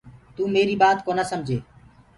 [0.35, 1.57] تو ميريٚ ٻآت ڪونآ سمجي۔